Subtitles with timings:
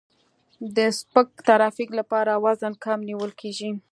[0.75, 3.71] د سپک ترافیک لپاره وزن کم نیول کیږي